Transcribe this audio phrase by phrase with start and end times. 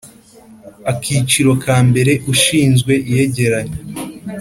[0.91, 3.77] Akiciro ka mbere Ushinzwe iyegeranya